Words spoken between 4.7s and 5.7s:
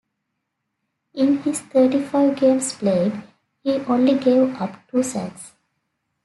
two sacks.